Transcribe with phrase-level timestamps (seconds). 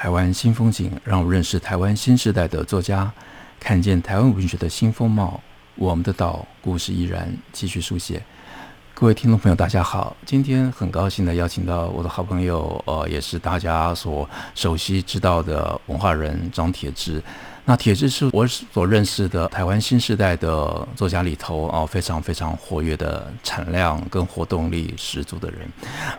[0.00, 3.12] 台湾新风景，让我认识台湾新时代的作家，
[3.58, 5.42] 看见台湾文学的新风貌。
[5.74, 8.22] 我们的岛故事依然继续书写。
[9.00, 17.22] 各位听众朋友，大家好，今天很高兴的邀请到我的好朋友，呃，也是大家所熟悉知道的文化人张铁志。
[17.64, 25.60] 那铁志是我所认识的台湾新时代的作家里头啊，非常非常活跃的产量跟活动力十足的人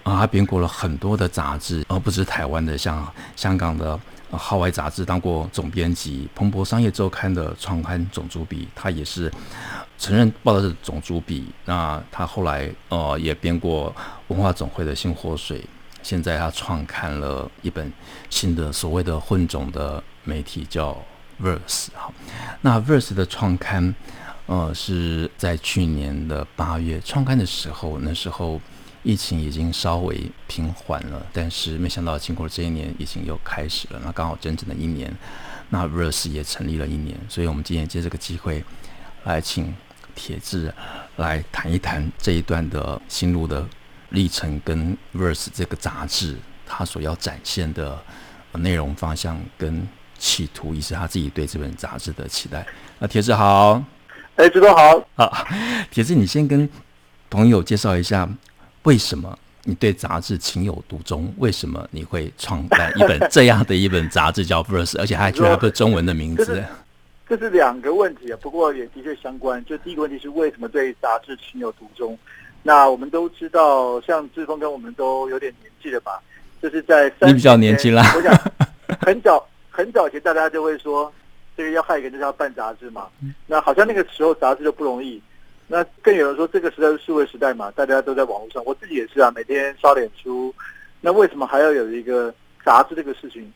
[0.03, 3.99] 啊，他编过了很多的杂志，而不止台湾的，像香港的
[4.37, 9.29] 《号外》杂志当过总编辑，彭博商业周刊的创刊总主笔，他也是
[9.99, 11.45] 承认报道的总主笔。
[11.65, 13.95] 那他后来呃也编过
[14.29, 15.63] 文化总会的新活水，
[16.01, 17.91] 现在他创刊了一本
[18.29, 20.97] 新的所谓的混种的媒体叫。
[21.41, 22.13] Verse 好，
[22.59, 23.95] 那 Verse 的创刊，
[24.45, 28.59] 呃，是在去年的八月创刊的时候，那时候
[29.03, 34.01] 疫情已经稍微平缓了，但是没想到经过这一年，疫情又开始了。
[34.03, 35.15] 那刚好整整的一年，
[35.69, 38.61] 那 Verse 也成立了一年，所以我们今天借这个机会
[39.23, 39.73] 来请
[40.19, 40.73] 铁志
[41.15, 43.65] 来谈一谈这一段的心路的
[44.09, 46.35] 历程，跟 Verse 这个杂志
[46.67, 47.97] 它所要展现的
[48.53, 49.87] 内容方向跟。
[50.21, 52.67] 企图，以及他自己对这本杂志的期待。
[52.97, 53.81] 那铁志好，
[54.35, 55.01] 哎，志哥好。
[55.15, 55.47] 啊，
[55.89, 56.69] 铁志，你先跟
[57.29, 58.27] 朋友介绍一下，
[58.83, 61.33] 为什么你对杂志情有独钟？
[61.37, 66.61] 为什么你会创办一本这样的一本杂志叫《Verse》，而且还居然不是中文的名字？
[67.29, 69.63] 这是两个问题啊，不过也的确相关。
[69.65, 72.17] 就第一个问题是为什么对杂志情有独钟？
[72.63, 76.19] 那我们都知道，像志峰跟我们都有点年纪了吧？
[76.61, 78.33] 就是在你比较年轻啦，我想
[78.99, 79.45] 很早。
[79.71, 81.09] 很早前，大家就会说，
[81.55, 83.07] 这个要害一个人就是要办杂志嘛。
[83.47, 85.21] 那好像那个时候杂志就不容易。
[85.67, 88.61] 那更有人说，这个时代是数位时代嘛，大家都在网络上。
[88.65, 90.53] 我自己也是啊，每天刷脸书。
[90.99, 92.33] 那为什么还要有一个
[92.65, 93.49] 杂志这个事情？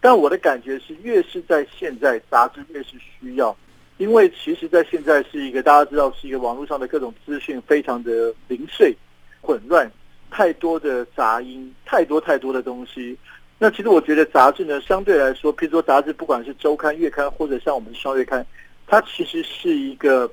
[0.00, 3.54] 但我的感觉是，越是在现在，杂志越是需要，
[3.98, 8.96] 因为其实在现在是一个大家知道是一个网络上的各种资讯非常的零碎、
[9.42, 9.90] 混乱，
[10.30, 13.16] 太多的杂音，太多太多的东西。
[13.58, 18.44] 那其实我觉得杂志呢，相对来说，譬如说杂志，不管是周刊、月刊，或者像我们双月刊，
[18.86, 20.30] 它其实是一个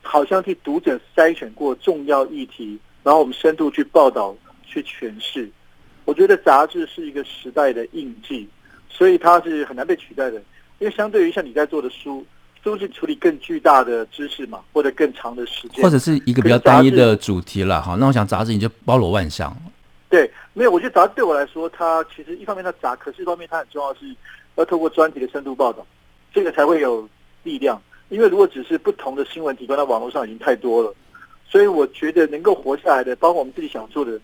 [0.00, 4.34] 好像替读者筛选过重要议题，然后我们深度去报道、
[4.64, 5.50] 去诠释。
[6.06, 8.48] 我觉得杂志是一个时代的印记，
[8.92, 10.40] 所以它是很难被取代的。
[10.78, 12.24] 因为相对于像你在做的书，
[12.62, 17.96] 都是处理更巨大的知识嘛，或者更长的时间，或者是一个比较单一的主题了哈。
[17.98, 19.56] 那我想杂志你就包罗万象。
[20.08, 24.00] 对，没有，我觉得杂志对我来说，它其实一方面它杂，可是一方面它很重要是
[24.56, 25.86] 要透过专题的深度报道，
[26.34, 27.08] 这个才会有
[27.42, 27.80] 力量。
[28.08, 30.94] 因为如果只是不同的新闻提供在网络上已经太多了，
[31.48, 34.20] 所以我觉得能够活下来的，包括我们自己想做的，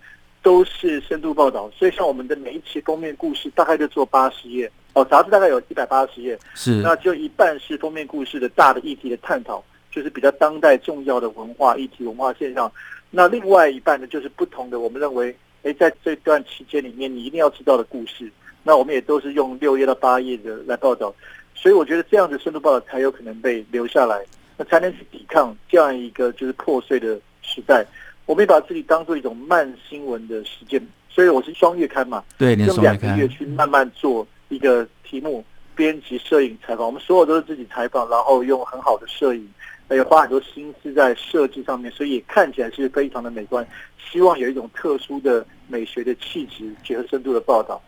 [0.49, 1.71] 都是深度报道。
[1.77, 12.73] 所以像我们的每一期封面故事，大概就做八十页哦，杂志大概有一百八十页，是，那就一半是封面故事的大的议题的探讨，就是比较当代重要的文化议题、文化现象。
[13.11, 15.37] 那另外一半呢，就是不同的，我们认为。
[15.65, 18.31] 诶，在这段期间里面，你一定要知道的故事，
[18.63, 21.13] 那我们也都是用六页到八页的来报道，
[21.53, 24.25] 所以我觉得这样的深度报道才有可能被留下来，
[24.57, 27.85] 那才能去抵抗这样一个就是破碎的时代。
[28.29, 30.79] 我们也把自己当做一种慢新闻的实践，
[31.09, 35.43] 所以我是双月刊嘛，对，你用两个月去慢慢做一个题目，
[35.75, 39.49] 编辑、摄影、采访，我们所有都是自己采访，然后用很好的摄影。
[39.91, 43.67] 也花很多心思在设计上面，所以也看起来是非常的美观。
[43.99, 47.81] 希望有一种特殊的美学的气质，结合深度的报道。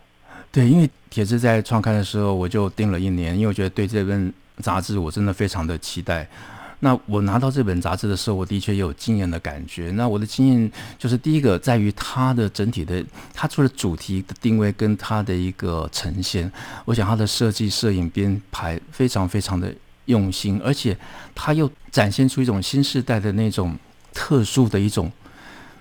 [0.50, 4.32] 对，因为铁志在创刊的时候，我就订了一年，因为我觉得对这本
[4.62, 6.26] 杂志我真的非常的期待。
[6.80, 9.90] 那我拿到这本杂志的时候，我的确也有惊艳的感觉。
[9.92, 16.50] 那我的经验就是，第一个在于它的整体的，它除了主题的定位跟它的一个呈现，
[16.84, 19.72] 我想它的设计、摄影、编排非常非常的。
[20.06, 20.96] 用心，而且
[21.36, 23.78] 它又展现出一种新时代的那种
[24.12, 25.12] 特殊的一种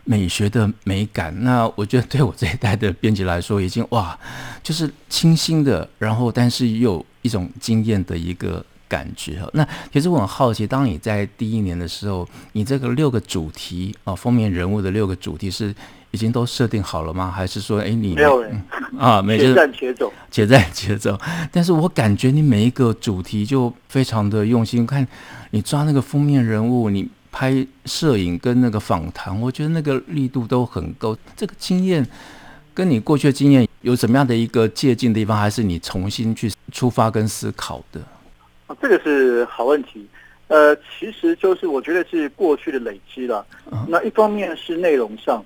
[0.04, 1.34] 美学的美感。
[1.44, 4.16] 那我觉得对我这一代的编辑来说，已经哇，
[4.62, 9.42] 就是清新的，然后但是又有一种惊艳的一个感觉。
[9.54, 15.74] 那其实我很好奇，当你在第一年的时候，你这个六个主题啊，封面人物的六个主题是
[16.12, 17.32] 已经都设定好了吗？
[17.32, 18.60] 还是说，哎，你没有人、
[18.94, 19.22] 嗯、啊？
[19.22, 21.16] 没且战且走，且战且走。
[21.52, 25.08] 但是我感觉你每一个主题就非常的用心，看
[25.52, 31.16] 你抓那个封面人物，你拍摄影跟那个访谈，我觉得那个力度都很够。
[31.38, 32.04] 这个经验
[32.74, 38.02] 跟你过去的经验有什么样的一个借鉴的地方，还是你重新去出发跟思考的？
[38.70, 40.08] 啊，这个是好问题。
[40.48, 43.46] 呃，其实就是我觉得是过去的累积了。
[43.88, 45.44] 那一方面是内容上。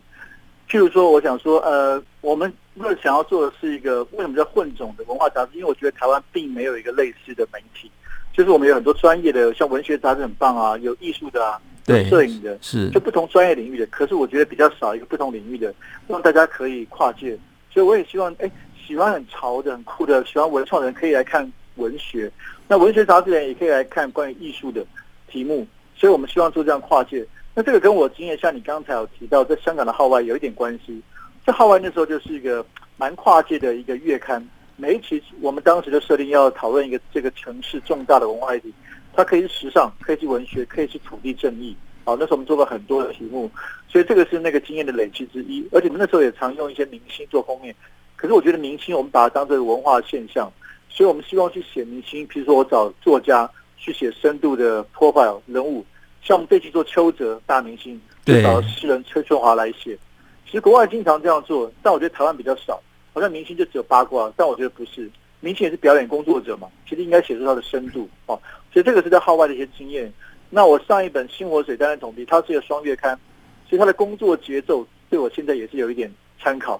[0.70, 5.52] 譬如说，我想说，呃，我们如果想要做的是一个为什么叫混种的文化杂志？
[5.54, 7.90] 因为我觉得台湾并没有一个类似的媒体，
[8.34, 13.86] 就是我们有很多专业的，像文学杂志很棒啊，有艺术的啊，有摄影的，是就不同专业领域的。
[13.88, 15.74] 可是我觉得比较少一个不同领域的，
[16.08, 17.38] 让大家可以跨界。
[17.72, 18.50] 所以我也希望，哎，
[18.88, 22.32] 喜欢很潮的、很酷的，喜欢文创的人可以来看文学。
[22.68, 24.86] 那文学杂志也可以来看关于艺术的
[25.28, 25.68] 题目。
[25.96, 27.26] 所以我们希望做这样跨界。
[27.54, 31.02] 那这个跟我经验，像你刚才有提到，在香港的号外有一点关系。
[31.46, 32.66] 这号外那时候就是一个
[32.98, 38.74] 蛮跨界的一个月刊，每一期我们当时就设定要讨论一个这个城市重大的文化议题，
[39.14, 41.78] 它可以是时尚，可以是文学，可以是土地正义。
[42.04, 43.50] 好，那时候我们做了很多的题目，
[43.88, 45.66] 所以这个是那个经验的累积之一。
[45.72, 47.74] 而且那时候也常用一些明星做封面，
[48.16, 50.52] 可是我觉得明星我们把它当成文化现象，
[50.94, 55.84] 所以我们希望去写明星，比如说我找作家去写深度的 profile 人物。
[56.22, 59.98] 像我们这期做邱泽大明星，就找诗人崔春华来写。
[60.46, 62.80] 其实国外经常这样做，但我觉得台湾比较少。
[63.12, 65.10] 好像明星就只有八卦，但我觉得不是，
[65.40, 66.68] 明星也是表演工作者嘛。
[66.88, 68.40] 其实应该写出他的深度哦。
[68.72, 70.14] 所以这个是在号外的一些经验。
[70.52, 73.20] 那我上一本《星火水》担任统笔，它是一个双月刊，
[73.68, 76.80] 所以它的工作节奏对我现在也是有一点参考。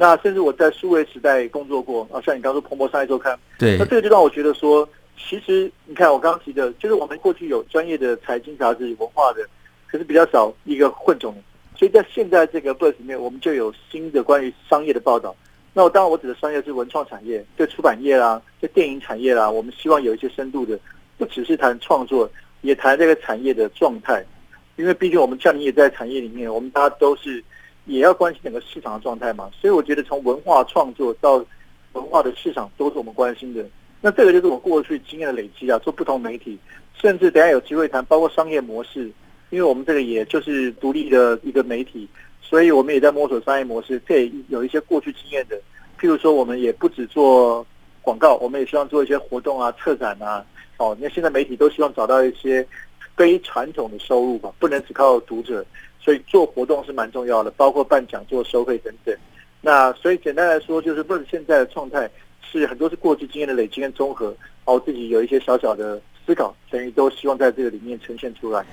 [0.00, 4.88] 那甚至我在数位时代工作过啊，像你刚刚说《彭博商业周刊》，对，那这个就让我觉得说。
[5.22, 9.46] 其实你看，我刚刚提的，就是我们过去有专业的财经杂志、文化的，
[9.86, 11.34] 可是比较少一个混种。
[11.76, 15.36] 所以在现在这个 Verse 里面，我们就有新的关于商业的报道。
[15.74, 20.80] 那我当然我指的商业是文创产业，就出版业啦，就电影产业啦，我们希望有一些深度的，
[21.18, 22.28] 不只是谈创作，
[22.62, 24.24] 也谈这个产业的状态。
[24.76, 27.44] 因为毕竟我们像你也在产业里面，我们大家都是
[27.86, 29.50] 也要关心整个市场的状态嘛。
[29.60, 31.44] 所以我觉得从文化创作到
[31.92, 33.64] 文化的市场，都是我们关心的。
[34.00, 36.58] 那这个就是我过去经验的累积啊，做不同媒体，
[36.94, 39.10] 甚至等下有机会谈，包括商业模式，
[39.50, 42.08] 因为我们这个也就是独立的一个媒体，
[42.40, 44.00] 所以我们也在摸索商业模式。
[44.06, 45.56] 这也有一些过去经验的，
[46.00, 47.66] 譬如说，我们也不只做
[48.00, 50.44] 广告，我们也希望做一些活动啊、策展啊。
[50.78, 52.66] 哦，那现在媒体都希望找到一些
[53.14, 55.62] 非传统的收入吧，不能只靠读者，
[56.00, 59.14] 所以做活动是蛮重要的，包括办讲座、收费等等。
[59.60, 62.10] 那所以简单来说，就是问现在的状态。
[62.52, 68.66] 是很多是过去经验的累积跟综合，然后自己有一些小小的思考，等于都希望在这个里面呈现出来。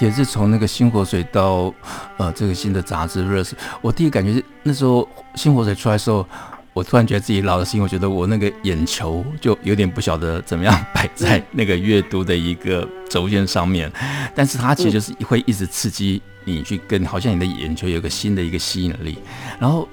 [0.00, 1.72] 也是从那个星火水到
[2.16, 6.26] 呃这个新的杂志《热史》，我第一感觉是那时候星火水出来的时候，
[6.72, 13.90] 我突然觉得自己老了，是因为我觉得我那个眼球就有点不晓得怎么样摆在那个阅读的一个轴线上面，
[14.34, 19.18] 但是它其实就是会一直刺激你去跟，好像你的眼球有个新的一个吸引力，
[19.58, 19.88] 然后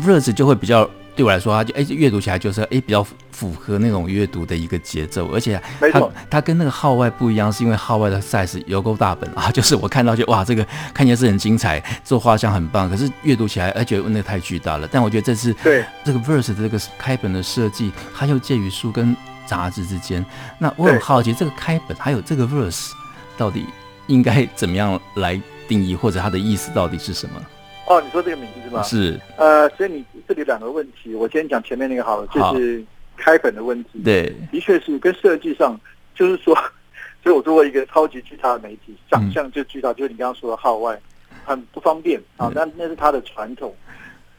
[0.06, 0.88] 《热史》就会比较。
[1.16, 14.86] 对我来说，它就哎，阅读起来就是哎，比较符合那种阅读的一个节奏，而且它它跟那个号外不一样，是因为号外的 size 有够大本 啊，就是我看到就哇，这个看起来是很精彩，做画像很棒，可是阅读起来哎，觉得那个太巨大了。
[14.92, 20.24] 但我觉得这次对这个 verse 的这个开本的设计，它又介于书跟杂志之间。
[20.58, 22.90] 那我很好奇，这个开本还有这个 verse
[23.38, 23.64] 到底
[24.06, 27.40] 应该怎么样来定义，或者它的意思到底是什么？
[27.86, 28.82] 哦，你说这个名字是吗？
[28.82, 29.20] 是。
[29.36, 32.84] 呃，所以你这里两个问题，我先讲前面那个好了，就是
[33.16, 34.00] 开本的问题。
[34.04, 35.78] 对，的确是跟设计上，
[36.14, 36.54] 就是说，
[37.22, 40.98] 所以我作为一个超级巨大的媒体，长相就巨大，就是你刚刚说的号外。
[41.44, 42.50] 很不方便啊。
[42.52, 43.72] 那那是他的传统。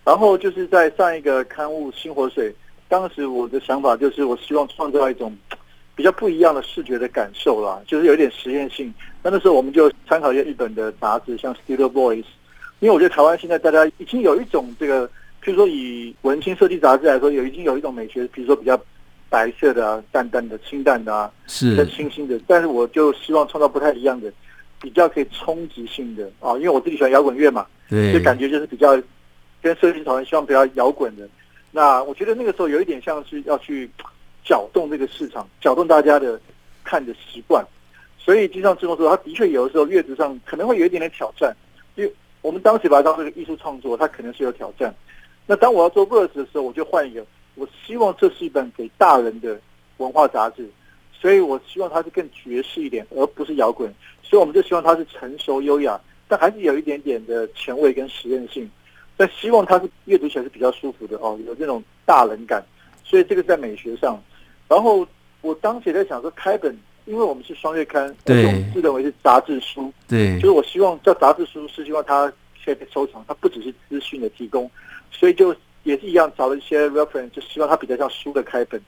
[0.03, 2.49] 然后就是在上一个刊物《新火水》，
[2.89, 5.33] 当时我的想法就是，我希望创造一种
[5.95, 8.93] 比较不一样的视觉的感受啦，就是有一点实验性。
[9.23, 12.23] 那那时候我们就参考一些日本的杂志，像《Studio Boys》，
[12.79, 15.07] 因为我觉得台湾现在大家已经有一种这个，
[15.43, 18.79] 譬如说以文青设计杂志来说，有已经有一种美学，比如说比较
[19.29, 22.39] 白色的啊、淡淡的、清淡的啊，是比较清新的。
[22.47, 24.31] 但是我就希望创造不太一样的，
[24.81, 28.99] 比较可以冲击性的啊，因为我自己喜欢摇滚乐嘛，对，就感觉就是比较。
[29.59, 31.27] 跟设计讨论，希望比较摇滚的。
[31.71, 33.89] 那我觉得那个时候有一点像是要去
[34.45, 36.39] 搅动这个市场，搅动大家的
[36.83, 37.65] 看的习惯。
[38.19, 41.53] 所以就像志峰说，他的确有的时候月子上可能会有一点点挑战，
[41.95, 42.13] 因为
[42.47, 44.95] 我们当时把它当这个艺术创作，它可能是有挑战。
[45.45, 47.25] 那当我要做 Verse 的时候，我就换一个，
[47.55, 49.59] 我希望这是一本给大人的
[49.97, 50.65] 文化杂志，
[51.11, 53.93] 所以我希望它是更爵士一点，而不是摇滚。
[54.23, 55.99] 所以我们就希望它是成熟优雅，
[56.29, 58.71] 但还是有一点点的前卫跟实验性。
[59.17, 62.63] 但希望它是阅读起来是比较舒服的哦，有这种大人感，
[63.03, 64.17] 所以这个在美学上。
[64.69, 65.05] 然后
[65.41, 66.73] 我当时也在想说，开本，
[67.07, 72.31] 因为我们是双月刊，对，我们自认为是杂志书，对，就是我希望叫杂志书是希望它
[72.63, 74.69] 可以被收藏，它不只是资讯的提供，
[75.09, 78.79] 所以就也是一样找了一些 reference，就希望它比较像书的开本。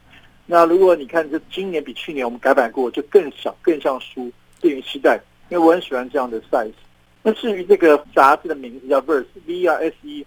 [0.45, 6.73] 那如果你看就今年比去年我们改版过，就更小，更像书，便于期待，因为我很喜欢这样的 size。
[7.23, 10.25] 那至于这个杂志的名字叫 Verse，V R S E。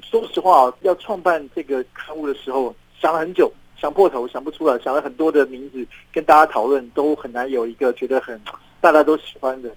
[0.00, 8.40] 说实话，要创办这个刊物的时候，想了很久，想破头，想不出来，想了很多的名字跟大家讨论，都很难有一个觉得很
[8.80, 9.70] 大家都喜欢的。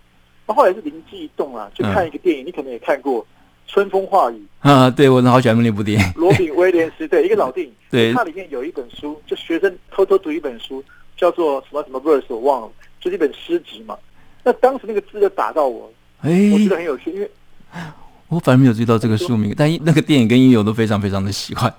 [0.47, 3.21] 那后来是灵机一动啊，就看一个电影，嗯、你可能也看过
[3.67, 6.13] 《春风化雨》啊，对，我好喜欢那部电影。
[6.15, 10.83] 罗宾威廉斯对一个老电影， 对，它里面有一本书，就学生偷偷读一本书，
[11.15, 13.97] 叫做什么什么 Verse，我忘了，就是一本诗集嘛。
[14.43, 15.91] 那当时那个字就打到我。
[16.21, 17.31] 哎，我觉得很有趣，因为
[18.27, 21.73] 我反而没有注意到这个书名，但那个电影跟音乐我都非常非常的喜欢。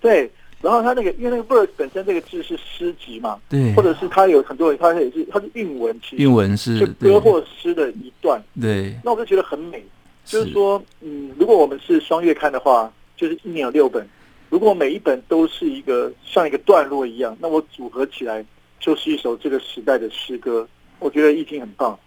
[0.00, 0.30] 对，
[0.64, 8.42] 然后他那个，因为那个 verse 本身这个字是诗集嘛，对，或者是它有很多人，他也是它是韵文，其实韵文是就歌或诗的一段。
[8.58, 9.84] 对，那我就觉得很美，
[10.24, 14.08] 就是说，嗯，如果我们是双月刊的话，就是一年有六本，
[14.48, 18.42] 如果每一本都是一个像一个段落一样，那我组合起来
[18.80, 20.66] 就是一首这个时代的诗歌，
[20.98, 21.98] 我觉得意境很棒。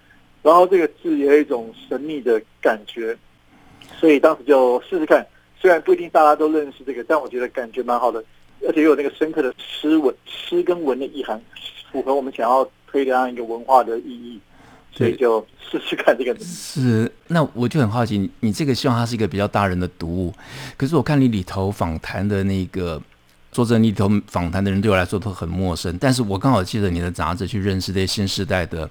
[0.41, 3.15] 然后这个字也有一种神秘的感觉，
[3.99, 5.23] 所以当时就试试看。
[5.59, 8.23] 虽然不一定大家都认识这个，但我觉得感觉蛮好的，
[8.65, 11.41] 而且又有那个深刻的诗文、诗跟文的意涵，
[11.91, 14.39] 符合我们想要推的这样一个文化的意义，
[14.91, 16.37] 所以就试试看这个。
[16.39, 20.33] 是，那我就很好奇，你你这个希望它是一个比较大人的读物，
[20.77, 23.01] 可是我看你里头访谈的那个。
[23.57, 28.87] 说真的，里头访谈的人对我来说都很陌生，但是我刚好借着你的杂志去认识这些新时代的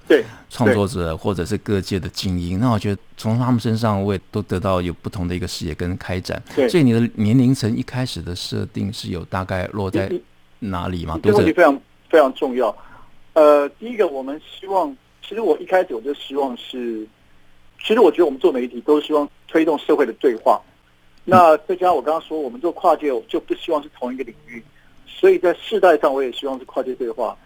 [0.49, 2.59] 创作者，或者是各界的精英。
[2.59, 6.43] 那我觉得从他们身上，我也都得到有不同的一个视野跟开展。
[6.53, 10.11] 对，所以你的年龄层一开始的设定是有大概落在
[10.59, 11.17] 哪里吗？
[11.23, 12.75] 这个问题非常非常重要。
[13.35, 14.93] 呃，第一个，我们希望，
[15.25, 17.07] 其实我一开始我就希望是，
[17.81, 20.61] 其实我觉得我们做媒体都希望推动社会的对话。
[21.29, 24.63] 那再加上我刚刚说，我们做跨界就不希望是同一个领域，
[25.05, 27.37] 所以在世代上我也希望是跨界对话。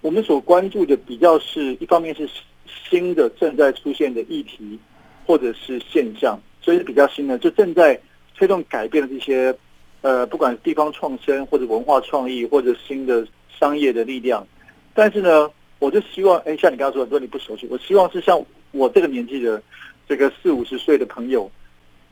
[0.00, 2.28] 我们所关注的比较是一方面是
[2.66, 4.76] 新的正在出现的议题
[5.24, 7.96] 或者是现象，所以比较新的，就正在
[8.34, 9.56] 推动改变的这些
[10.00, 13.24] 呃，不管是地方创生或者文化创意或者新的
[13.60, 14.44] 商业的力量。
[14.92, 19.62] 但是呢，我就希望，哎，像你刚刚说很多你不熟悉，我希望是像我这个年纪的
[20.08, 21.48] 这个四五十岁的朋友。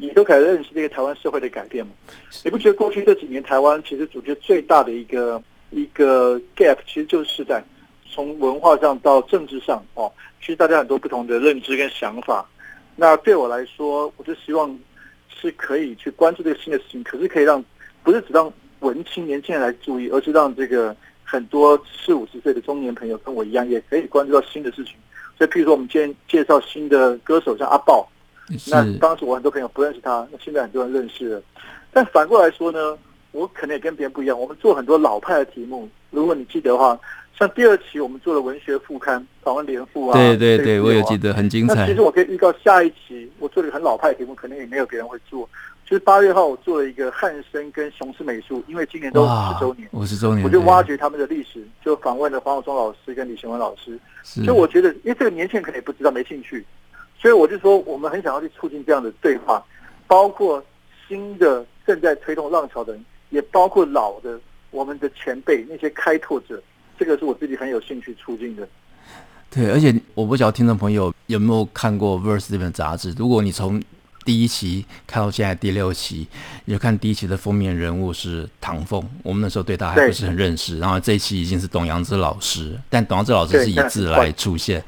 [0.01, 1.93] 你都开始认识这个台湾社会的改变嘛？
[2.45, 7.61] 你不觉得过去这几年台湾其实主角最大的一个一个 gap 其实就是在，
[8.09, 12.49] 从文化上到政治上哦，其实大家很多不同的认知跟想法。
[12.95, 14.79] 那对我来说，我就希望
[15.29, 17.63] 是可以去关注这个新的事情，可是可以让
[18.05, 24.95] 不是只让文青年轻人来注意，而是让这个很多四五十岁的中年朋友跟我一样，也可以关注到新的事情。
[25.37, 28.09] 所以，譬如说我们今天介绍新的歌手，像阿爆。
[28.71, 31.43] 那当时我很多朋友不认识他，那现在很多人认识了。
[31.93, 32.97] 但反过来说呢，
[33.33, 34.39] 我可能也跟别人不一样。
[34.39, 36.99] 我们做很多老派的题目，如果你记得的话，
[37.39, 40.13] 像第二期我们做了文学副刊，访问联副啊。
[40.13, 41.75] 对对对，我也记得很精彩。
[41.75, 45.49] 那其实我可以预告下一期，我做了一个很老派的题目，可能也没有别人会做。
[45.85, 53.99] 就是八月号我做了一个汉生跟雄狮美术，因为今年都五十周年，五十周年，我就挖掘他们的历史，就访问了黄晓忠老师跟李贤文老师。
[54.23, 56.63] 所以我觉得，因为这个年轻人可能也不知道，没兴趣。
[57.21, 59.65] 所以我就说，我们很想要去促进这样的对话，
[60.07, 60.63] 包括
[61.07, 64.39] 新的正在推动浪潮的人，也包括老的
[64.71, 66.63] 我们的前辈那些开拓者，
[66.99, 68.69] 这个是我自己很有兴趣促进的。
[69.51, 73.13] 对，而且我不晓得听众朋友有没有看过《Verse》这本杂志。
[73.19, 73.83] 如果你从
[74.29, 76.29] 第一期看到现在第六期，
[76.67, 84.85] 你就看第一期的封面人物是唐凤，我们那时候对他还不是很认识，然后这一期已经是董阳之老师，但董阳之老师是以字来出现，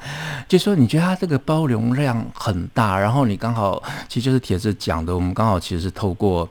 [0.47, 6.47] 就说你觉得他这个包容量很大，然后你刚好其实就是帖子讲的，我们刚好其实是透过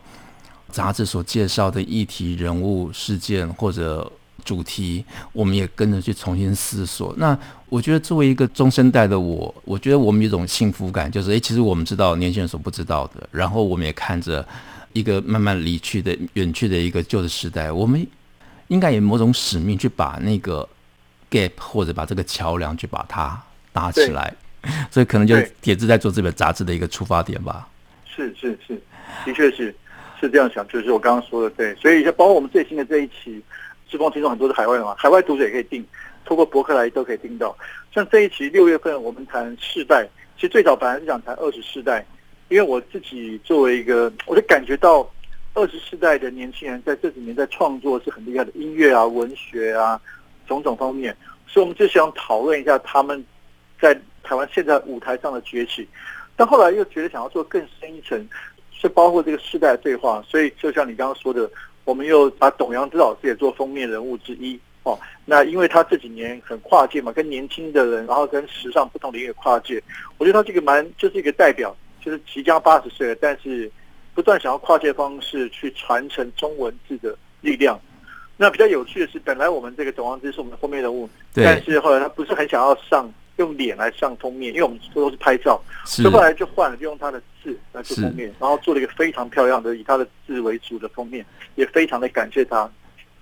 [0.69, 4.11] 杂志所介绍的议题、人物、事件或者。
[4.51, 7.15] 主题，我们也跟着去重新思索。
[7.17, 7.39] 那
[7.69, 13.29] 我觉得，作为一个中生代的我，我觉得我们有一种幸福感，就是诶，其实我们知道年轻人所不知道的。
[13.31, 14.45] 然后我们也看着
[14.93, 18.05] 一个慢慢离去的、远去的一个旧的时代，我们
[18.67, 20.69] 应该有某种使命去把那个
[21.31, 23.41] gap 或者把这个桥梁去把它
[23.73, 24.35] 搭起来。
[24.91, 27.69] 所以可能就是铁子在做这本杂志的一个出发点吧。
[28.05, 28.75] 是是是，
[29.25, 29.73] 的确是
[30.21, 31.73] 是这样想，就是我刚刚说的对。
[31.77, 33.41] 所以就包括我们最新的这一期。
[33.91, 35.85] 志峰听众很多是海外的嘛，海外读者也可以订，
[36.25, 37.57] 透过博客来都可以订到。
[37.93, 42.07] 像这一期六月份我们谈世代，其实最早本来是想谈二十世代，
[42.49, 45.11] 因为我自己作为一个，我就感觉到
[45.55, 50.01] 二十世代的年轻人在这几年在创作是很厉害的，音乐啊、文学啊
[50.47, 51.17] 种种方面，
[51.49, 53.25] 所以我们就想讨论一下他们
[53.81, 53.93] 在
[54.23, 55.89] 台湾现在舞台上的崛起。
[56.37, 58.25] 但后来又觉得想要做更深一层，
[58.71, 61.51] 是包括这个世代的对话，所以就像你刚刚说的。
[61.91, 64.97] 我们又把董阳之老师也做封面人物之一哦。
[65.25, 69.83] 那因为他这几年很跨界嘛，跟年轻的人，然后跟时尚不同领域跨界，
[70.17, 73.69] 我觉得他这个蛮就是一个代表，就是即将八十岁了，但是
[74.15, 77.77] 不断想要跨界方式去传承中文字的力量。
[78.37, 83.13] 那比较有趣的是，本来我们这个董阳之是我们的封面人物，但是后来他不是很想要上。
[83.41, 92.71] 用脸来上封面，因为我们都是拍照，所以后来就换了，就用他的字来做封面，然后做了一个非常漂亮的以他的字为主的封面，也非常的感谢他。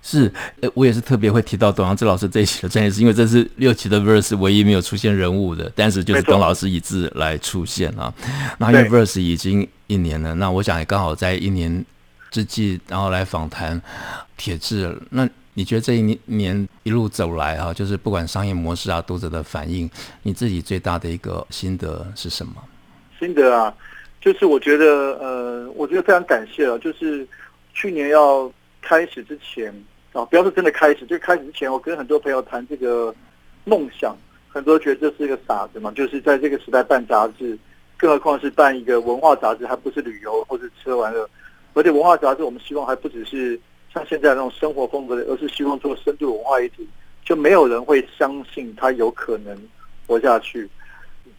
[0.01, 0.31] 是，
[0.73, 8.13] 我也是特别会提到董阳志老师这一期的专业，是因为这是六期的 Verse 唯一没有出现人物的，但是就是董老师以字来出现啊。
[8.57, 11.83] 那因为 Verse 已经一年了，那我想也刚好在一年
[12.31, 13.81] 之际，然后来访谈
[14.35, 15.27] 铁志，那。
[15.59, 19.89] 你觉得这一年年一路走来哈，就是不管商业模式啊，读者的反应，
[20.23, 22.53] 你自己最大的一个心得是什么？
[23.19, 23.75] 心得啊，
[24.21, 27.27] 就是我觉得呃，我觉得非常感谢啊，就是
[27.73, 28.49] 去年要
[28.81, 29.69] 开始之前
[30.13, 33.13] 啊，不要说真的开始，就开始之前，我跟很多朋友谈这个
[33.65, 34.15] 梦想，
[34.47, 37.59] 很多觉得这是一个傻子嘛，就是在这个时代办杂志，
[37.97, 41.29] 更何况是办一个文化杂志，还不是旅游或者吃喝玩乐，
[41.73, 43.59] 而且文化杂志我们希望还不只是。
[43.99, 46.87] 像现在那种生活风格的，而是希望做深度文化议题，
[47.23, 49.57] 就没有人会相信他有可能
[50.07, 50.69] 活下去。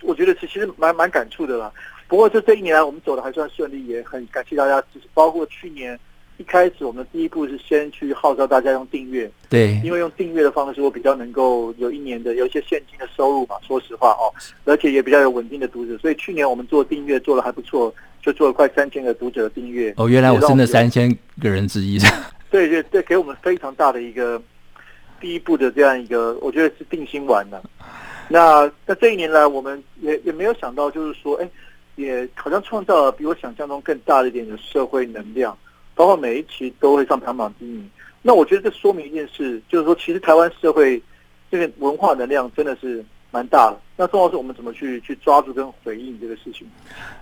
[0.03, 1.73] 我觉得其实蛮蛮感触的啦。
[2.07, 4.81] 不过就这一年来，我们走的还算顺利，也很感谢大家。
[4.95, 5.99] 就是包括去年
[6.37, 13.57] 一开始，我们第一步是先去号召大家用订阅，对，因为用订阅的方式，我比较能够有一年的有一些现金的收入嘛。
[13.67, 14.29] 说实话哦，
[14.65, 19.95] 而且也比较有稳定的读者，所以去年我们做订阅做的还不错，就做了快三千个读者的订阅。
[19.97, 21.99] 哦，原来我是那三千个人之一。
[22.51, 24.41] 对对对，给我们非常大的一个
[25.21, 27.63] 第一步的这样一个，我觉得是定心丸的。
[28.29, 31.49] 那那这一年来，我们也也没有想到，就是说，哎，
[31.97, 35.57] 也好像创造了比我想象中更大的一点的社会能量，
[35.95, 37.91] 包括每一期都会上排行榜第一名。
[38.23, 41.03] 那我觉得这说明一件事，就是说，其实台湾社会
[41.51, 43.81] 这个文化能量真的是蛮大的。
[43.97, 46.69] 那重要是我们怎么去去抓住跟回应这个事情。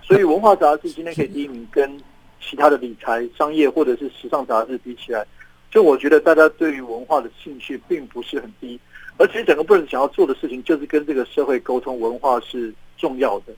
[0.02, 1.98] 所以文化杂志今天可以第一名，跟
[2.40, 5.26] 其他的理财、商业或者是时尚杂志比起来，
[5.70, 8.78] 就我觉得大家对于文化的兴趣并不是很低，
[9.16, 13.52] 而且整个布伦想要做的事情就是跟这个社会沟通，文化是重要的。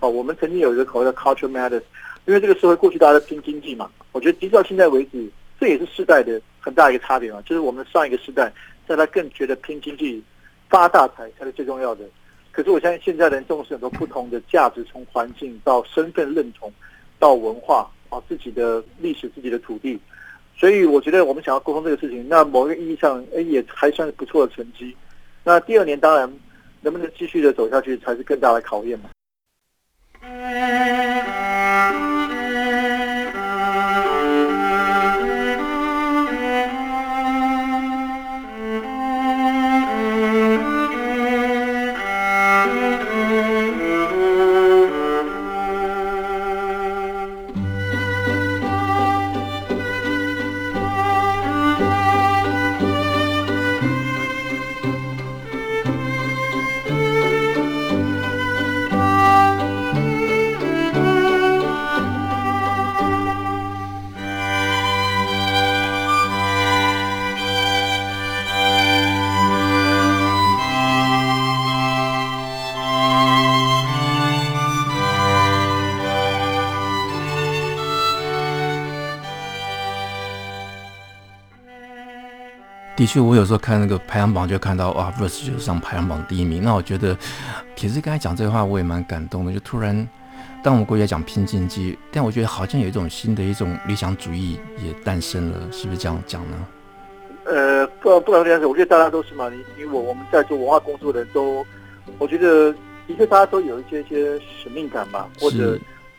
[0.00, 1.82] 哦，我们曾经有一个口号叫 Culture Matters，
[2.24, 8.52] 因为这个社会过去大家都拼经济嘛，我觉得直到现在为止，这也是世代的很大一个差别嘛，就是我们上一个时代，
[8.86, 10.22] 在他更觉得拼经济、
[10.68, 12.04] 发大财才是最重要的。
[12.52, 16.72] 可是我相信现在人重视很多不同的价值，从环境到身份认同
[17.18, 17.90] 到文化。
[18.10, 19.98] 啊，自己的历史、自己的土地，
[20.54, 24.94] 所以我觉得我们想要沟通这个事情，那某一个意义上，哎，也还算是不错的成绩。
[25.42, 26.30] 那第二年当然
[26.82, 29.08] 能不能继续的走下去，才是更大的考验嘛。
[83.00, 86.62] 的确，我有时候看那个排行榜，就看到哇，Verse 就是上排行榜第一名。
[86.62, 87.16] 那我觉得
[87.74, 89.50] 铁志刚才讲这个话，我也蛮感动的。
[89.54, 90.06] 就突然，
[90.62, 96.66] 当我们国家讲拼经济，但我觉得好像有一种新的一种理想主义也诞生了，是不是这样讲呢？
[97.46, 101.64] 呃，不不管怎样子，我觉得大家都是嘛，你你我我们在做文化工作的都，
[102.18, 102.70] 我觉得
[103.06, 105.78] 的确大家都有一些一些使命感吧，或者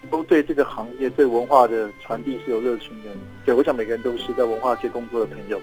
[0.09, 3.11] 都对这个行业对文化的传递是有热情的。
[3.45, 5.61] 对，我想每个人都是在文化界工作的朋友。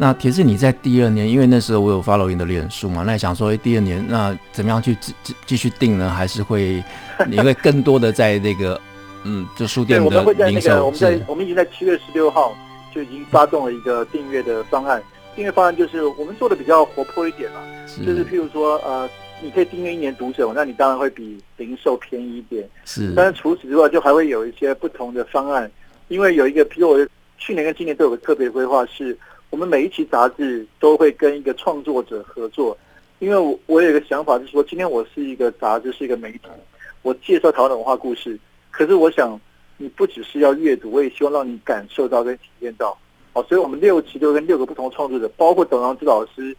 [0.00, 6.08] 那铁志，你在第二年，因为那时候我有 follow 你的脸书嘛，那想说，哎，第二年那怎么样去继继继续定呢？
[6.08, 6.80] 还是会
[7.26, 8.80] 你会更多的在那个
[9.24, 10.18] 嗯，就书店的零售？
[10.20, 12.56] 我们会在那个我们在我们已经在七月十六号
[12.94, 15.02] 就已经发动了一个订阅的方案。
[15.34, 17.58] 订阅方案就是我们做的比较活泼一点嘛，
[17.88, 19.10] 是就是譬如说呃，
[19.42, 22.64] 你可以订阅一年读者，那你当然会比零售便宜一点。
[22.84, 25.68] 是，但是除此之外，就还会有一些不同的方案，
[26.06, 29.18] 因为有一个，譬如我去年跟今年都有个特别规划是。
[29.50, 32.76] 我们每一期杂志都会跟一个创作者合作，
[33.18, 36.40] 因为我我有一个想法，就是说，今天我是一个杂志，是一个媒体，
[37.02, 38.38] 我介绍台湾的文化故事。
[38.70, 39.40] 可是我想，
[39.78, 42.96] 你不只是要阅读，我也希望让你感受到跟体验到。
[43.32, 46.54] 好，所以我们六期都跟六个不同的创作者，包括董阳之老师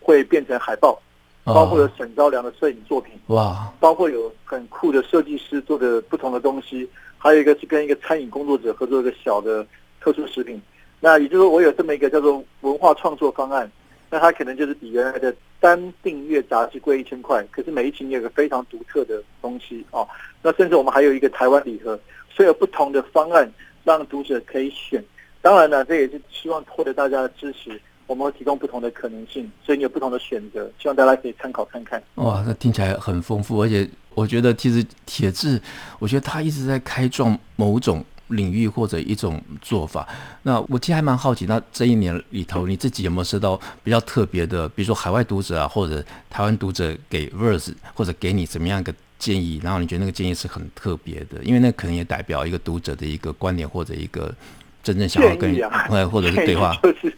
[0.00, 1.00] 会变成海报，
[1.44, 9.66] 包括有沈昭良的摄影作品，哇，包括有很酷的设计师做的不同的东西，还有一个是跟一个餐饮工作者合作一个小的
[9.98, 10.60] 特殊食品。
[11.04, 13.70] 那也就是说，我有这么一个叫做文化创作方案，
[14.08, 20.08] 那它可能就是比原来的单订阅杂志贵一千块，可是每一期你有个非常独特的东西哦。
[20.40, 22.00] 那甚至我们还有一个台湾礼盒，
[22.34, 23.46] 所以有不同的方案
[23.84, 25.04] 让读者可以选。
[25.42, 32.02] 当然呢，这也是希望获得大家的支持，我们会提供不同的可能性，所以你有不同的选择，希望大家可以参考看看。
[32.14, 35.60] 哇，那听起来很丰富，而且我觉得其实铁志，
[35.98, 38.02] 我觉得他一直在开创某种。
[38.28, 40.08] 领域或者一种做法，
[40.42, 54.34] 那我其实还蛮好奇，那这一年里头你自己有没有收到比较特别的，比如说海外读者啊，或者台湾读者给 Verse 或者给你怎么样一个建议，然后你觉得那个建议是很特别的，因为那可能也代表一个读者的一个观点或者一个
[54.82, 57.14] 真正想要跟你、 啊、或者是 对话，就是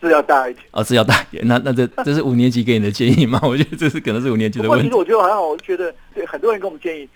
[0.00, 1.48] 字要大一点哦，字要大一点。
[1.48, 3.40] 那那这这是五年级给你的建议吗？
[3.44, 4.84] 我觉得这是可能是五年级的问题。
[4.84, 7.08] 其实我觉得还好，我觉得对很多人给我们建议。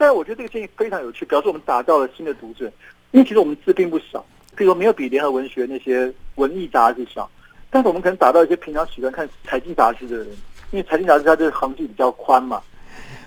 [0.00, 2.72] 但是我觉得这个建议非常有趣，表示我们打造了新的读者。
[3.10, 4.24] 因为其实我们字并不少，
[4.56, 7.30] 比如说没有比联合文学那些文艺杂志少，
[7.68, 10.28] 但是我们可能打到一些平常喜欢看财经杂志的人，
[10.70, 12.62] 因为财经杂志它这个行距比较宽嘛。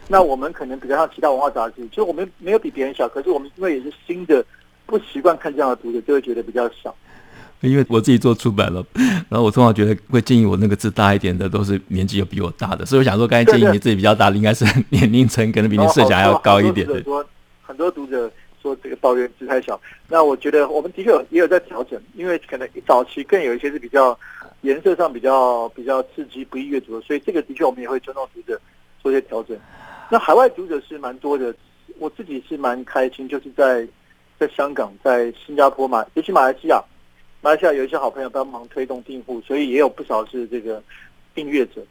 [0.07, 4.43] 那我们可能比较像其他文化杂志，其实我们没有比别人小，可是我们因为也是新的，
[4.87, 6.95] 不习惯看这样的读者，就会觉得比较少。
[7.63, 8.85] 因为我自己做出版了，
[9.29, 17.01] 然后我通常觉得会建议我那个字大一点的，都是年纪有比我大的，所以我想说，刚才建议你自己比较大的，应该是 年龄层可能比你设想还要高一点的。
[17.03, 17.25] 说
[17.61, 18.29] 很多读者
[18.61, 24.17] 说这个抱怨字太小，那我觉得我们的确也有在调整，因为可能早期更有一些是比较
[24.61, 28.59] 颜色上比较比较刺激不易阅读的，所以这个的确我们也会尊重读者
[29.01, 29.57] 做一些调整。
[30.09, 31.55] 那海外读者是蛮多的，
[31.97, 33.87] 我自己是蛮开心，就是在
[34.37, 36.83] 在香港、在新加坡嘛，尤其马来西亚。
[37.43, 40.81] 马来西亚有一些好朋友帮忙推动订户，所以也有不少是这个
[41.35, 41.85] 订阅者。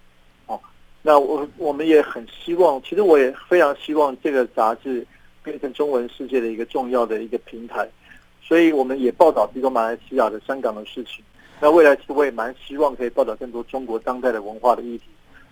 [0.46, 0.58] 哦，
[1.02, 5.06] 那我我们也很希望，其实我也非常希望这个杂志
[5.42, 7.86] 变成中文世界的一个重要的一个平台。
[8.42, 11.22] 所以我们也报道这个马来西亚的、香港的事情。
[11.60, 15.04] 那未来其实我也蛮希望可以报道更多中国当代的文化的议题。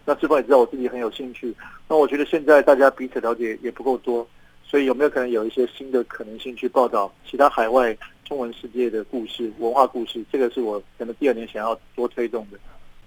[0.06, 1.54] 那志峰也知道我自己很有兴趣。
[1.86, 4.26] 那我觉得现在大家彼此了解也不够多，
[4.64, 7.94] 所以有没有可能有一些新的可能性去报道其他海外？
[8.30, 12.58] 中文世界的故事、文化故事，这个是我可能第二年想要多推动的。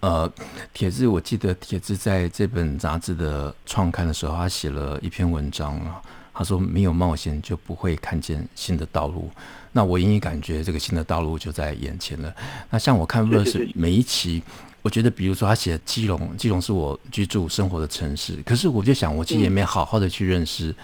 [0.02, 0.30] 呃，
[0.74, 6.02] 铁子，我记得铁子在这本杂志的创刊的时候，他写了一篇文章啊，
[6.34, 9.30] 他说：“没有冒险就不会看见新的道路。”
[9.72, 12.36] 那我隐隐感觉这个新的道路就在眼前了。
[12.70, 14.44] 那像我看 Verse 每一期，
[14.82, 20.76] 我觉得比如说他写基隆，基隆是我居住生活的城市，可是我就想，我其实也没好好的去认识。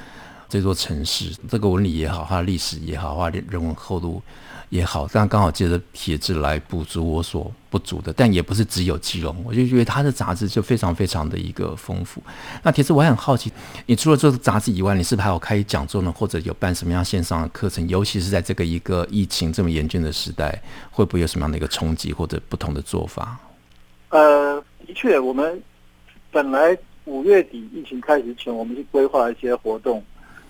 [0.49, 4.21] 这座城市，这个纹理也好，它的历史也好，它的人文厚度
[4.69, 12.21] 也好，但刚好借着铁志来补足我所不足的，但也不是只有基隆，我就觉得他的杂志就非常非常的一个丰富。
[12.63, 13.51] 那铁志，我还很好奇，
[13.85, 17.87] 你除了这个杂志以外，你是不是还有开讲座呢，或者有办什么样线上的课程？
[17.87, 20.59] 尤其是在这个一个疫情这么严峻的时代，
[20.91, 23.37] 会不会有什么样的一个冲击或者不同的做法？
[24.09, 25.61] 呃，的确，我们
[26.31, 30.03] 本来五月底疫情开始前，我们去规划一些活动。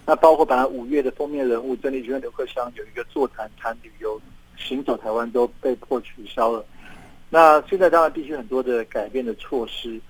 [0.10, 4.20] 那包括本来五月的封面人物曾丽君、刘克襄有一个座谈谈旅游、
[4.58, 6.66] 行走台湾都被迫取消了。
[7.30, 10.02] 那现在当然必须很多的改变的措施，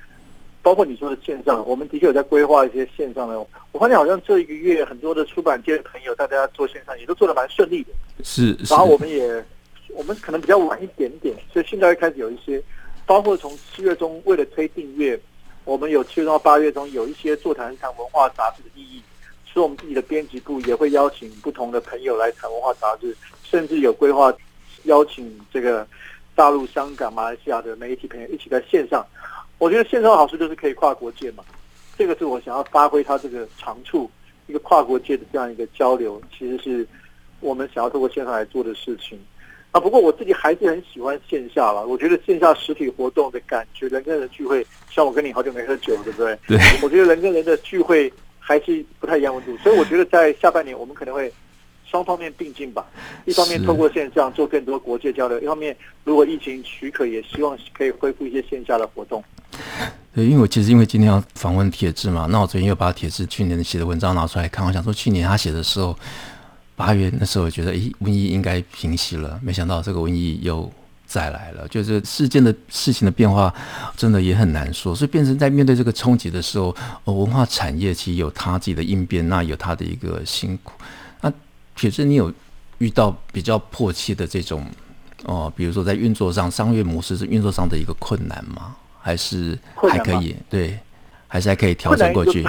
[0.62, 3.38] 包括你说的线上，我们的确有在规划一些线上的。
[3.73, 7.89] 我发现好像这一个月很多的出版界的朋友，大家做线上也都做得蛮顺利的。
[8.23, 9.43] 是，然后我们也
[9.89, 12.63] 我们可能比较晚一点点，所以现在会开始有一些
[13.05, 15.19] 包括从七月中为了推订阅，
[15.65, 19.03] 我们有七月中到八月中有一些座谈谈文化杂志的意义，
[19.62, 24.34] 我们自己的编辑部也会邀请不同的朋友来谈文化杂志，甚至有规划
[24.84, 25.86] 邀请这个
[26.36, 29.06] 大陆、香港、马来西亚的媒体朋友一起在线上。
[29.58, 31.43] 我觉得线上的好处就是可以跨国界嘛，
[31.98, 34.10] 这个是我想要发挥它这个长处，
[34.48, 36.88] 一个跨国界的这样一个交流，其实是
[37.41, 39.19] 我们想要透过线上来做的事情。
[39.72, 41.86] 啊，不过我自己还是很喜欢线下了。
[41.86, 46.36] 我觉得线下实体活动的感觉，人跟人聚会，像我跟你好久没喝酒，对不对？
[46.48, 46.58] 对。
[46.82, 48.12] 我觉得人跟人的聚会
[48.49, 51.31] 还是不太一样温度，所以我觉得在下半年我们可能会
[51.85, 52.83] 双方面并进吧。
[53.25, 59.23] 一方面透过线上做更多国际交流，一方面如果疫情许可，也希望可以恢复一些线下的活动。
[60.15, 65.95] 对，因为我其实因为今天要访问铁志嘛，那我昨天又把铁志去年写的文章拿出来看，我想说去年他写的时候。
[66.75, 70.71] 八月那时候，我觉得，诶，瘟疫应该平息了，没想到这个瘟疫又
[71.10, 71.67] 再来了。
[71.67, 73.52] 就是事件的事情的变化，
[73.98, 74.93] 真的也很难说。
[74.95, 76.74] 所以，变成在面对这个冲击的时候，
[77.06, 80.74] 哦，文化产业其实有它自己的应变，那有它的一个辛苦。
[81.22, 81.34] 那
[81.76, 82.32] 铁志，你有
[82.78, 84.63] 遇到比较迫切的这种
[85.26, 88.76] 哦，比如说在运作上，商业模式是运作上的一个困难吗？
[89.02, 90.36] 还是还可以？
[90.48, 90.78] 对，
[91.28, 92.45] 还是还可以调整过去？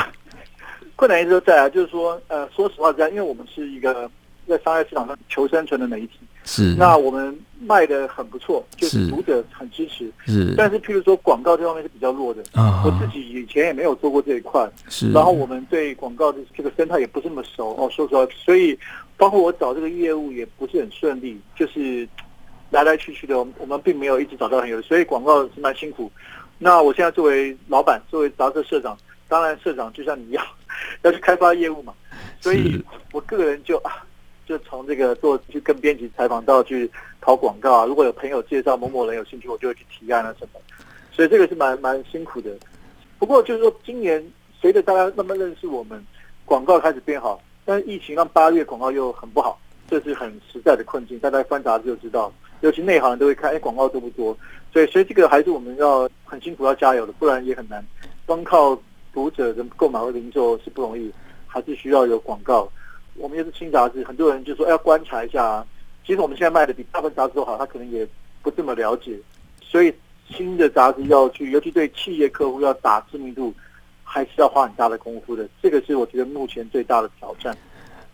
[0.95, 4.11] 困难 一直都在啊，就是说，呃，说实话，这样，因为我们是一个。
[4.49, 10.55] 在商业市场上求生存的媒体是，那我们卖的很不错，就是读者很支持是。
[10.57, 15.13] 但是譬如说广告这方面是比较弱的啊，我自己以前也没有做过这一块是。
[15.13, 18.77] 然后我们对广告的这个生态也不是那么熟哦，说实话，所以
[19.17, 22.09] 包括我找这个业务也不是很顺利，就是
[22.71, 26.11] 来来去去的，我们并没有一直找到很有，所以广告是蛮辛苦。
[26.59, 28.97] 那我现在作为老板，作为杂志社长，
[29.29, 30.45] 当然社长就像你一样
[31.03, 31.93] 要去开发业务嘛，
[32.41, 34.05] 所以我个人就啊。
[34.51, 40.59] 就从这个做去跟编辑采访到去跑广告啊，如果有朋友介绍某某人有兴趣，我就会去提案啊什么。
[41.13, 42.51] 所以这个是蛮蛮辛苦的。
[43.17, 44.21] 不过就是说，今年
[44.61, 46.05] 随着大家慢慢认识我们，
[46.45, 49.57] 广告开始变好，但是疫情让八月广告又很不好，
[49.89, 51.17] 这是很实在的困境。
[51.21, 52.33] 大家翻杂志就知道，
[52.63, 54.37] 尤其内行都会看，哎，广告多不多？
[54.73, 57.87] 所以，所以这个还是我们要很辛苦要加油的，不然也很难。
[58.27, 58.77] 光靠
[59.13, 61.09] 读者的购买和零售是不容易，
[61.47, 62.69] 还是需要有广告。
[63.17, 65.65] 我们也是新杂志，很多人就说要观察一下。
[66.07, 68.07] 其实我们现在卖的比大部分杂志都好，他可能也
[68.43, 69.17] 不这么了解。
[69.63, 69.95] 所以
[70.29, 73.55] 新的杂志要去，尤其对企业客户要打知名度，
[74.03, 75.49] 还是要花很大的功夫的。
[75.63, 77.57] 这个是我觉得目前最大的挑战。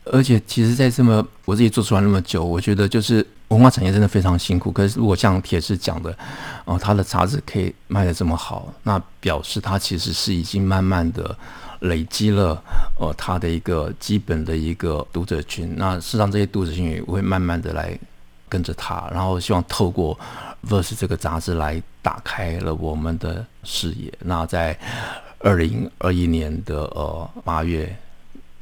[0.04, 4.70] 而且，其实，在这么我自己做出来那么久，我觉得就是文化产业真的非常辛苦。
[4.70, 6.16] 可是，如果像铁志讲的，
[6.64, 11.36] 哦，他的杂志可以卖得这么好，那表示他其实是已经慢慢的。
[11.80, 12.62] 累积了
[12.98, 17.98] 呃，他的一个基本的一个读者群，那事实上这些读者群也会慢慢的来
[18.48, 20.18] 跟着他，然后希望透过
[20.66, 24.12] Verse 这个杂志来打开了我们的视野。
[24.20, 24.78] 那在
[25.40, 27.94] 二零二一年的呃八月，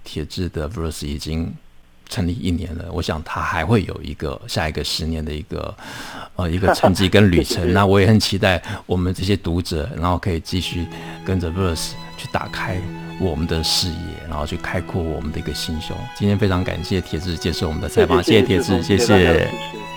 [0.03, 1.55] 铁质的 Verse 已经
[2.09, 5.75] 成立一年了，我想他还会有一个下一个十年的一个
[6.37, 7.71] 呃一个成绩跟旅程。
[7.73, 10.87] 那我也很期待我们这些读者，然后可以继续
[11.25, 12.81] 跟着 Verse 去打开。
[13.21, 15.97] 我们的视野，然后去开阔我们的一个心胸。
[16.17, 19.07] 今天非常感谢铁志接受我们的采访，谢谢铁志，谢谢。
[19.07, 19.94] 谢谢。